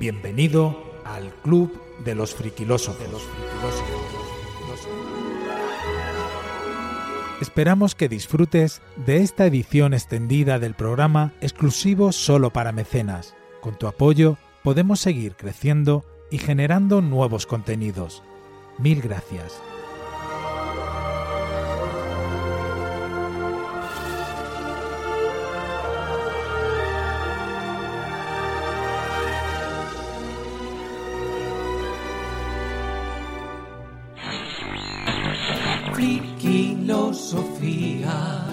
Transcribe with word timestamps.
Bienvenido 0.00 0.82
al 1.04 1.30
Club 1.42 1.78
de 2.02 2.14
los 2.14 2.34
Friquilósofos. 2.34 3.22
Esperamos 7.42 7.94
que 7.94 8.08
disfrutes 8.08 8.80
de 8.96 9.18
esta 9.18 9.44
edición 9.44 9.92
extendida 9.92 10.58
del 10.58 10.72
programa 10.72 11.34
exclusivo 11.42 12.12
solo 12.12 12.48
para 12.50 12.72
mecenas. 12.72 13.34
Con 13.60 13.76
tu 13.76 13.86
apoyo 13.88 14.38
podemos 14.64 15.00
seguir 15.00 15.36
creciendo 15.36 16.06
y 16.30 16.38
generando 16.38 17.02
nuevos 17.02 17.44
contenidos. 17.44 18.22
Mil 18.78 19.02
gracias. 19.02 19.60
Friquilosofía, 36.00 38.46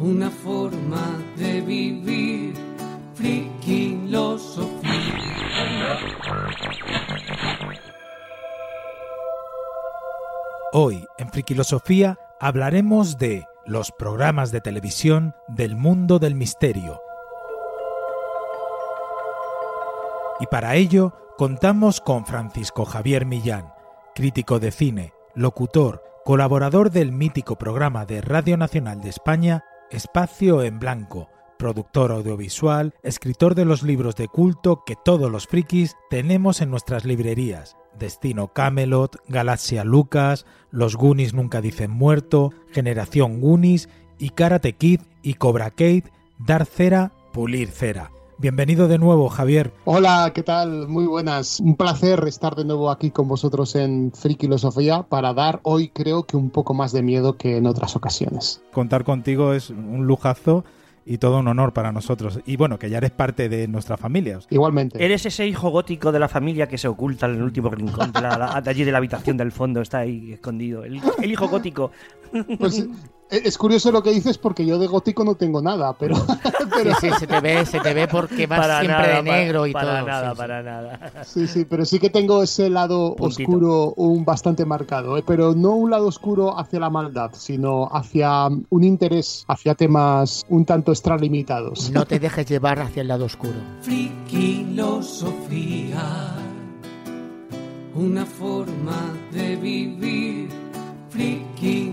una 0.00 0.28
forma 0.28 1.22
de 1.36 1.60
vivir. 1.60 2.54
Friquilosofía. 3.14 4.90
Hoy 10.72 11.06
en 11.16 11.30
Friquilosofía 11.30 12.18
hablaremos 12.40 13.16
de 13.16 13.46
los 13.64 13.92
programas 13.92 14.50
de 14.50 14.60
televisión 14.60 15.36
del 15.46 15.76
mundo 15.76 16.18
del 16.18 16.34
misterio. 16.34 17.00
Y 20.40 20.46
para 20.46 20.74
ello 20.74 21.14
contamos 21.38 22.00
con 22.00 22.26
Francisco 22.26 22.84
Javier 22.84 23.26
Millán, 23.26 23.72
crítico 24.16 24.58
de 24.58 24.72
cine, 24.72 25.13
locutor, 25.34 26.02
colaborador 26.24 26.90
del 26.90 27.12
mítico 27.12 27.56
programa 27.56 28.06
de 28.06 28.20
Radio 28.20 28.56
Nacional 28.56 29.00
de 29.00 29.10
España, 29.10 29.64
Espacio 29.90 30.62
en 30.62 30.78
Blanco, 30.78 31.28
productor 31.58 32.12
audiovisual, 32.12 32.94
escritor 33.02 33.54
de 33.54 33.64
los 33.64 33.82
libros 33.82 34.16
de 34.16 34.28
culto 34.28 34.82
que 34.84 34.96
todos 34.96 35.30
los 35.30 35.46
frikis 35.46 35.96
tenemos 36.10 36.60
en 36.60 36.70
nuestras 36.70 37.04
librerías. 37.04 37.76
Destino 37.98 38.48
Camelot, 38.48 39.16
Galaxia 39.28 39.84
Lucas, 39.84 40.46
Los 40.70 40.96
Goonies 40.96 41.32
Nunca 41.32 41.60
Dicen 41.60 41.90
Muerto, 41.90 42.52
Generación 42.72 43.40
Goonies 43.40 43.88
y 44.18 44.30
Karate 44.30 44.74
Kid 44.74 45.00
y 45.22 45.34
Cobra 45.34 45.70
Kate, 45.70 46.10
Dar 46.38 46.66
Cera, 46.66 47.12
Pulir 47.32 47.70
Cera. 47.70 48.13
Bienvenido 48.38 48.88
de 48.88 48.98
nuevo, 48.98 49.28
Javier. 49.28 49.72
Hola, 49.84 50.32
¿qué 50.34 50.42
tal? 50.42 50.88
Muy 50.88 51.06
buenas. 51.06 51.60
Un 51.60 51.76
placer 51.76 52.24
estar 52.26 52.56
de 52.56 52.64
nuevo 52.64 52.90
aquí 52.90 53.10
con 53.10 53.28
vosotros 53.28 53.74
en 53.76 54.12
Frikilosofía 54.12 55.02
para 55.04 55.32
dar 55.32 55.60
hoy 55.62 55.88
creo 55.88 56.24
que 56.24 56.36
un 56.36 56.50
poco 56.50 56.74
más 56.74 56.92
de 56.92 57.02
miedo 57.02 57.36
que 57.36 57.56
en 57.56 57.66
otras 57.66 57.94
ocasiones. 57.96 58.60
Contar 58.72 59.04
contigo 59.04 59.52
es 59.52 59.70
un 59.70 60.06
lujazo 60.06 60.64
y 61.06 61.18
todo 61.18 61.38
un 61.38 61.48
honor 61.48 61.72
para 61.72 61.92
nosotros. 61.92 62.40
Y 62.44 62.56
bueno, 62.56 62.78
que 62.78 62.90
ya 62.90 62.98
eres 62.98 63.12
parte 63.12 63.48
de 63.48 63.68
nuestra 63.68 63.96
familia. 63.96 64.40
Igualmente. 64.50 65.02
Eres 65.04 65.24
ese 65.26 65.46
hijo 65.46 65.70
gótico 65.70 66.10
de 66.10 66.18
la 66.18 66.28
familia 66.28 66.66
que 66.66 66.76
se 66.78 66.88
oculta 66.88 67.26
en 67.26 67.36
el 67.36 67.42
último 67.42 67.70
rincón 67.70 68.10
de, 68.12 68.20
la- 68.20 68.60
de 68.64 68.70
allí 68.70 68.82
de 68.84 68.90
la 68.92 68.98
habitación 68.98 69.36
del 69.36 69.52
fondo, 69.52 69.80
está 69.80 69.98
ahí 69.98 70.32
escondido. 70.32 70.84
El, 70.84 71.00
el 71.22 71.30
hijo 71.30 71.46
gótico. 71.48 71.92
Pues, 72.58 72.84
es 73.44 73.58
curioso 73.58 73.90
lo 73.92 74.02
que 74.02 74.10
dices 74.10 74.38
porque 74.38 74.64
yo 74.66 74.78
de 74.78 74.86
gótico 74.86 75.24
no 75.24 75.34
tengo 75.34 75.60
nada, 75.62 75.92
pero, 75.98 76.16
pero 76.74 76.94
Sí, 77.00 77.08
sí, 77.10 77.16
se 77.18 77.26
te 77.26 77.40
ve, 77.40 77.66
se 77.66 77.80
te 77.80 77.92
ve 77.94 78.06
porque 78.08 78.46
vas 78.46 78.60
Para 78.60 78.80
siempre 78.80 79.02
nada, 79.06 79.16
de 79.16 79.22
negro 79.22 79.60
para, 79.60 79.68
y 79.68 79.72
para 79.72 79.98
todo. 79.98 80.06
nada, 80.06 80.28
sí, 80.30 80.34
sí. 80.34 80.38
para 80.38 80.62
nada. 80.62 81.00
sí, 81.24 81.46
sí, 81.46 81.64
pero 81.64 81.84
sí 81.84 81.98
que 81.98 82.10
tengo 82.10 82.42
ese 82.42 82.70
lado 82.70 83.14
Puntito. 83.16 83.42
oscuro 83.42 83.92
un 83.96 84.24
bastante 84.24 84.64
marcado, 84.64 85.18
¿eh? 85.18 85.24
pero 85.26 85.54
no 85.54 85.72
un 85.72 85.90
lado 85.90 86.06
oscuro 86.06 86.58
hacia 86.58 86.80
la 86.80 86.90
maldad, 86.90 87.30
sino 87.34 87.88
hacia 87.92 88.46
un 88.48 88.84
interés 88.84 89.44
hacia 89.48 89.74
temas 89.74 90.44
un 90.48 90.64
tanto 90.64 90.92
extralimitados. 90.92 91.90
No 91.90 92.06
te 92.06 92.18
dejes 92.18 92.46
llevar 92.46 92.80
hacia 92.80 93.02
el 93.02 93.08
lado 93.08 93.24
oscuro. 93.26 93.54
Friquilosofía, 93.82 96.02
una 97.94 98.24
forma 98.26 99.12
de 99.32 99.56
vivir. 99.56 100.48
Friquilosofía. 101.10 101.83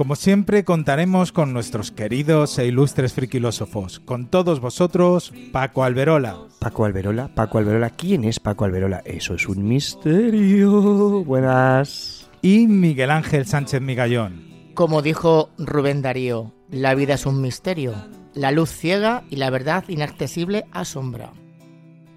Como 0.00 0.16
siempre, 0.16 0.64
contaremos 0.64 1.30
con 1.30 1.52
nuestros 1.52 1.90
queridos 1.90 2.58
e 2.58 2.64
ilustres 2.64 3.12
friquilósofos. 3.12 4.00
Con 4.00 4.28
todos 4.28 4.58
vosotros, 4.58 5.30
Paco 5.52 5.84
Alberola. 5.84 6.38
Paco 6.58 6.86
Alberola, 6.86 7.28
Paco 7.34 7.58
Alberola. 7.58 7.90
¿Quién 7.90 8.24
es 8.24 8.40
Paco 8.40 8.64
Alberola? 8.64 9.02
Eso 9.04 9.34
es 9.34 9.46
un 9.46 9.68
misterio. 9.68 11.22
Buenas. 11.22 12.30
Y 12.40 12.66
Miguel 12.66 13.10
Ángel 13.10 13.44
Sánchez 13.44 13.82
Migallón. 13.82 14.72
Como 14.72 15.02
dijo 15.02 15.50
Rubén 15.58 16.00
Darío, 16.00 16.54
la 16.70 16.94
vida 16.94 17.12
es 17.12 17.26
un 17.26 17.42
misterio. 17.42 17.92
La 18.32 18.52
luz 18.52 18.70
ciega 18.70 19.24
y 19.28 19.36
la 19.36 19.50
verdad 19.50 19.84
inaccesible 19.86 20.64
asombra. 20.72 21.34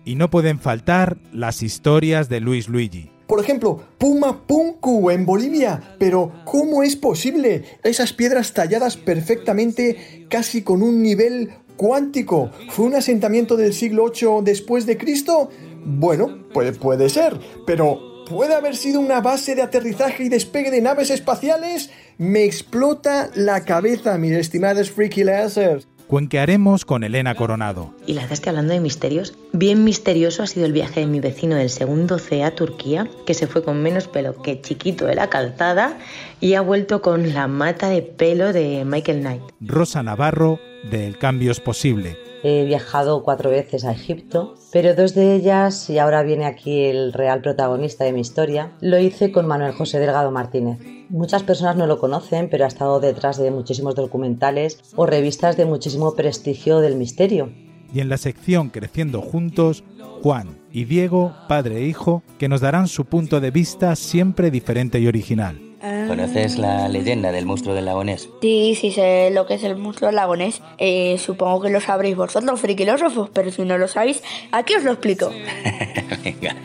Y 0.05 0.16
no 0.16 0.29
pueden 0.29 0.59
faltar 0.59 1.17
las 1.33 1.61
historias 1.61 2.29
de 2.29 2.39
Luis 2.39 2.69
Luigi. 2.69 3.11
Por 3.33 3.41
ejemplo, 3.41 3.81
Puma 3.97 4.45
Punku 4.45 5.09
en 5.09 5.25
Bolivia. 5.25 5.95
Pero, 5.97 6.31
¿cómo 6.45 6.83
es 6.83 6.95
posible? 6.95 7.63
Esas 7.83 8.13
piedras 8.13 8.53
talladas 8.53 8.95
perfectamente, 8.95 10.27
casi 10.29 10.61
con 10.61 10.83
un 10.83 11.01
nivel 11.01 11.49
cuántico. 11.75 12.51
¿Fue 12.69 12.85
un 12.85 12.93
asentamiento 12.93 13.57
del 13.57 13.73
siglo 13.73 14.11
VIII 14.11 14.43
después 14.43 14.85
de 14.85 14.99
Cristo? 14.99 15.49
Bueno, 15.83 16.47
puede, 16.53 16.73
puede 16.73 17.09
ser, 17.09 17.39
pero 17.66 17.99
¿puede 18.29 18.53
haber 18.53 18.75
sido 18.75 18.99
una 18.99 19.19
base 19.19 19.55
de 19.55 19.63
aterrizaje 19.63 20.25
y 20.25 20.29
despegue 20.29 20.69
de 20.69 20.81
naves 20.81 21.09
espaciales? 21.09 21.89
Me 22.19 22.43
explota 22.43 23.31
la 23.33 23.66
cabeza, 23.66 24.19
mis 24.19 24.33
estimados 24.33 24.91
freaky 24.91 25.23
lasers. 25.23 25.88
Cuenquearemos 26.13 26.85
con 26.85 27.03
Elena 27.03 27.34
Coronado. 27.34 27.91
Y 28.06 28.13
la 28.13 28.22
verdad 28.22 28.34
es 28.34 28.40
que 28.40 28.50
hablando 28.50 28.72
de 28.72 28.79
misterios, 28.79 29.34
bien 29.51 29.84
misterioso 29.84 30.44
ha 30.44 30.46
sido 30.46 30.68
el 30.68 30.72
viaje 30.72 31.00
de 31.00 31.07
mi 31.07 31.19
vecino 31.19 31.56
del 31.56 31.72
segundo 31.72 32.19
C 32.19 32.44
a 32.44 32.53
Turquía, 32.53 33.09
que 33.25 33.34
se 33.34 33.47
fue 33.47 33.63
con 33.63 33.81
menos 33.81 34.07
pelo 34.07 34.40
que 34.40 34.62
chiquito 34.62 35.07
de 35.07 35.16
la 35.16 35.31
calzada 35.31 35.97
y 36.40 36.53
ha 36.53 36.62
vuelto 36.62 37.02
con 37.02 37.34
la 37.34 37.47
mata 37.47 37.90
de 37.90 38.03
pelo 38.03 38.53
de 38.53 38.85
Michael 38.85 39.22
Knight. 39.22 39.41
Rosa 39.59 40.03
Navarro, 40.03 40.59
de 40.91 41.07
El 41.07 41.18
Cambio 41.18 41.52
es 41.52 41.59
Posible. 41.59 42.16
He 42.44 42.63
viajado 42.66 43.23
cuatro 43.23 43.50
veces 43.50 43.84
a 43.84 43.94
Egipto, 43.94 44.53
pero 44.72 44.94
dos 44.94 45.16
de 45.16 45.34
ellas, 45.34 45.90
y 45.90 45.97
ahora 45.97 46.22
viene 46.22 46.46
aquí 46.46 46.84
el 46.84 47.12
real 47.12 47.41
protagonista 47.41 48.03
de 48.03 48.13
mi 48.13 48.19
historia, 48.22 48.73
lo 48.81 49.00
hice 49.00 49.31
con 49.31 49.47
Manuel 49.47 49.72
José 49.72 49.97
Delgado 49.97 50.29
Martínez. 50.29 50.78
Muchas 51.13 51.44
personas 51.44 51.75
no 51.75 51.85
lo 51.85 52.00
conocen, 52.00 52.50
pero 52.50 52.66
ha 52.66 52.68
estado 52.68 53.00
detrás 53.00 53.38
de 53.38 53.51
muchísimos 53.51 53.94
documentales 53.94 54.79
o 54.96 55.06
revistas 55.06 55.56
de 55.56 55.66
muchísimo 55.66 56.16
prestigio 56.16 56.79
del 56.79 56.96
misterio. 56.96 57.53
Y 57.94 58.00
en 58.00 58.09
la 58.09 58.18
sección 58.18 58.72
Creciendo 58.72 59.22
Juntos, 59.22 59.84
Juan 60.23 60.57
y 60.72 60.85
Diego, 60.85 61.31
padre 61.47 61.78
e 61.78 61.85
hijo, 61.85 62.23
que 62.40 62.50
nos 62.50 62.62
darán 62.62 62.88
su 62.88 63.06
punto 63.06 63.40
de 63.41 63.52
vista 63.52 63.96
siempre 63.96 64.50
diferente 64.50 65.00
y 65.00 65.06
original. 65.06 65.62
¿Conoces 66.07 66.57
la 66.57 66.90
leyenda 66.90 67.31
del 67.31 67.46
monstruo 67.46 67.75
del 67.75 67.85
lago 67.85 68.03
Ness? 68.03 68.28
Sí, 68.41 68.75
sí 68.75 68.91
sé 68.91 69.29
lo 69.31 69.46
que 69.46 69.53
es 69.53 69.63
el 69.63 69.75
monstruo 69.75 70.07
del 70.07 70.16
lago 70.16 70.35
Ness. 70.35 70.63
Eh, 70.79 71.19
supongo 71.19 71.62
que 71.62 71.69
lo 71.69 71.79
sabréis 71.79 72.18
vosotros, 72.18 72.59
friquilósofos, 72.59 73.29
pero 73.31 73.52
si 73.52 73.62
no 73.62 73.78
lo 73.78 73.88
sabéis, 73.88 74.23
aquí 74.52 74.73
os 74.73 74.84
lo 74.84 74.94
explico. 74.94 75.29
Venga. 76.23 76.55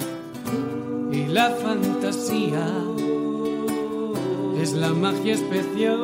Y 1.12 1.26
la 1.26 1.50
fantasía 1.50 2.64
es 4.60 4.72
la 4.72 4.92
magia 4.92 5.34
especial 5.34 6.02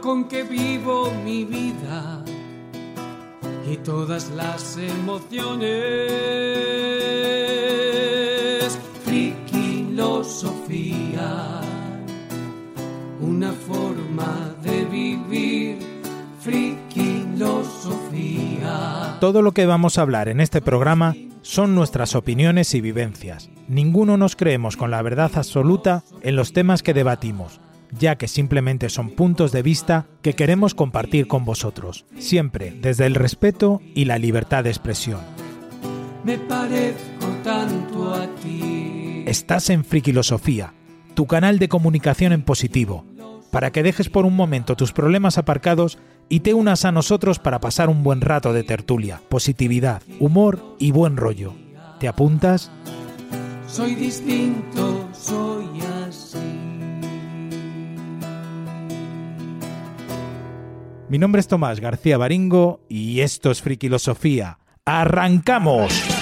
con 0.00 0.24
que 0.24 0.44
vivo 0.44 1.12
mi 1.24 1.44
vida 1.44 2.24
y 3.70 3.76
todas 3.78 4.30
las 4.30 4.78
emociones. 4.78 5.64
Friquilosofía, 9.04 11.60
una 13.20 13.52
forma 13.52 14.54
de 14.62 14.84
vivir. 14.84 15.78
Friquilosofía. 16.40 19.18
Todo 19.20 19.42
lo 19.42 19.52
que 19.52 19.66
vamos 19.66 19.98
a 19.98 20.02
hablar 20.02 20.28
en 20.28 20.40
este 20.40 20.60
programa 20.60 21.14
son 21.44 21.74
nuestras 21.74 22.14
opiniones 22.14 22.74
y 22.74 22.80
vivencias. 22.80 23.50
Ninguno 23.68 24.16
nos 24.16 24.34
creemos 24.34 24.78
con 24.78 24.90
la 24.90 25.02
verdad 25.02 25.30
absoluta 25.34 26.02
en 26.22 26.36
los 26.36 26.54
temas 26.54 26.82
que 26.82 26.94
debatimos, 26.94 27.60
ya 27.92 28.16
que 28.16 28.28
simplemente 28.28 28.88
son 28.88 29.10
puntos 29.10 29.52
de 29.52 29.62
vista 29.62 30.06
que 30.22 30.32
queremos 30.32 30.74
compartir 30.74 31.28
con 31.28 31.44
vosotros, 31.44 32.06
siempre 32.18 32.74
desde 32.80 33.04
el 33.04 33.14
respeto 33.14 33.82
y 33.94 34.06
la 34.06 34.18
libertad 34.18 34.64
de 34.64 34.70
expresión. 34.70 35.20
Me 36.24 36.38
parezco 36.38 37.26
tanto 37.44 38.14
a 38.14 38.26
ti. 38.42 39.24
Estás 39.26 39.68
en 39.68 39.84
Frikilosofía, 39.84 40.72
tu 41.12 41.26
canal 41.26 41.58
de 41.58 41.68
comunicación 41.68 42.32
en 42.32 42.42
positivo, 42.42 43.04
para 43.50 43.70
que 43.70 43.82
dejes 43.82 44.08
por 44.08 44.24
un 44.24 44.34
momento 44.34 44.76
tus 44.76 44.92
problemas 44.92 45.36
aparcados 45.36 45.98
y 46.34 46.40
te 46.40 46.52
unas 46.52 46.84
a 46.84 46.90
nosotros 46.90 47.38
para 47.38 47.60
pasar 47.60 47.88
un 47.88 48.02
buen 48.02 48.20
rato 48.20 48.52
de 48.52 48.64
tertulia, 48.64 49.20
positividad, 49.28 50.02
humor 50.18 50.74
y 50.80 50.90
buen 50.90 51.16
rollo. 51.16 51.54
¿Te 52.00 52.08
apuntas? 52.08 52.72
Soy 53.68 53.94
distinto, 53.94 55.08
soy 55.12 55.68
así. 56.08 56.38
Mi 61.08 61.18
nombre 61.18 61.38
es 61.38 61.46
Tomás 61.46 61.78
García 61.78 62.18
Baringo 62.18 62.80
y 62.88 63.20
esto 63.20 63.52
es 63.52 63.62
Frikilosofía. 63.62 64.58
¡Arrancamos! 64.84 66.13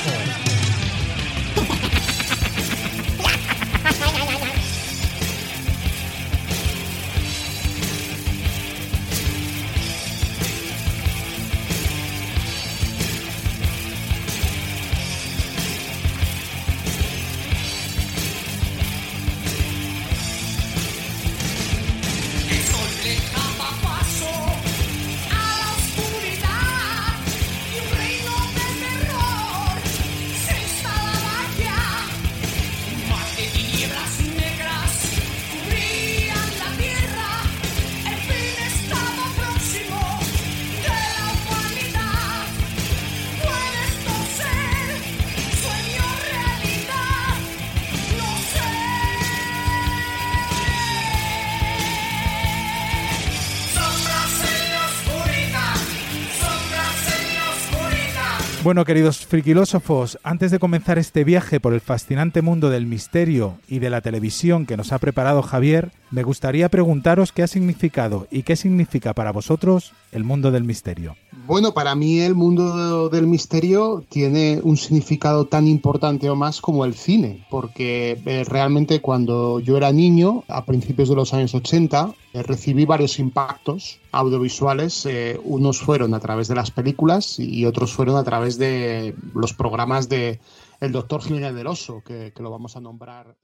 Bueno, 58.62 58.84
queridos 58.84 59.26
friquilósofos, 59.26 60.20
antes 60.22 60.52
de 60.52 60.60
comenzar 60.60 60.96
este 60.96 61.24
viaje 61.24 61.58
por 61.58 61.72
el 61.72 61.80
fascinante 61.80 62.42
mundo 62.42 62.70
del 62.70 62.86
misterio 62.86 63.58
y 63.66 63.80
de 63.80 63.90
la 63.90 64.02
televisión 64.02 64.66
que 64.66 64.76
nos 64.76 64.92
ha 64.92 65.00
preparado 65.00 65.42
Javier, 65.42 65.90
me 66.12 66.22
gustaría 66.22 66.68
preguntaros 66.68 67.32
qué 67.32 67.42
ha 67.42 67.48
significado 67.48 68.28
y 68.30 68.44
qué 68.44 68.54
significa 68.54 69.14
para 69.14 69.32
vosotros 69.32 69.94
el 70.12 70.22
mundo 70.22 70.52
del 70.52 70.62
misterio. 70.62 71.16
Bueno, 71.44 71.74
para 71.74 71.96
mí 71.96 72.20
el 72.20 72.36
mundo 72.36 73.08
del 73.08 73.26
misterio 73.26 74.04
tiene 74.08 74.60
un 74.62 74.76
significado 74.76 75.46
tan 75.46 75.66
importante 75.66 76.30
o 76.30 76.36
más 76.36 76.60
como 76.60 76.84
el 76.84 76.94
cine, 76.94 77.44
porque 77.50 78.20
eh, 78.24 78.44
realmente 78.46 79.00
cuando 79.00 79.58
yo 79.58 79.76
era 79.76 79.90
niño, 79.90 80.44
a 80.46 80.64
principios 80.64 81.08
de 81.08 81.16
los 81.16 81.34
años 81.34 81.52
80, 81.52 82.14
eh, 82.32 82.42
recibí 82.44 82.84
varios 82.84 83.18
impactos 83.18 83.98
audiovisuales. 84.12 85.04
Eh, 85.06 85.40
unos 85.42 85.80
fueron 85.80 86.14
a 86.14 86.20
través 86.20 86.46
de 86.46 86.54
las 86.54 86.70
películas 86.70 87.40
y 87.40 87.66
otros 87.66 87.92
fueron 87.92 88.16
a 88.16 88.24
través 88.24 88.56
de 88.56 89.16
los 89.34 89.52
programas 89.52 90.08
de 90.08 90.38
El 90.80 90.92
Doctor 90.92 91.22
Jiménez 91.22 91.54
del 91.54 91.66
Oso, 91.66 92.02
que, 92.04 92.32
lo 92.38 92.50
vamos 92.52 92.76
a 92.76 92.80
nombrar. 92.80 93.36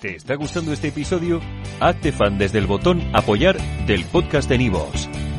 ¿Te 0.00 0.14
está 0.14 0.36
gustando 0.36 0.72
este 0.72 0.88
episodio? 0.88 1.40
Hazte 1.80 2.12
fan 2.12 2.38
desde 2.38 2.58
el 2.58 2.66
botón 2.66 3.02
Apoyar 3.12 3.56
del 3.86 4.04
podcast 4.04 4.48
de 4.48 4.58
Nivos. 4.58 5.08